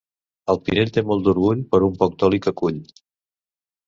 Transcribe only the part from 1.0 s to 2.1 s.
molt d'orgull per un